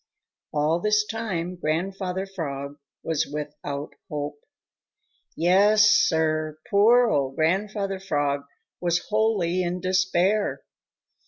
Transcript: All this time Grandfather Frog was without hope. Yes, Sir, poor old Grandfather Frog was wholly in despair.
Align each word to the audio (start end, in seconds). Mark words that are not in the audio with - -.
All 0.51 0.79
this 0.79 1.05
time 1.05 1.57
Grandfather 1.57 2.25
Frog 2.25 2.77
was 3.03 3.27
without 3.31 3.93
hope. 4.09 4.39
Yes, 5.37 5.91
Sir, 5.91 6.57
poor 6.71 7.07
old 7.11 7.35
Grandfather 7.35 7.99
Frog 7.99 8.45
was 8.79 9.09
wholly 9.09 9.61
in 9.61 9.79
despair. 9.79 10.63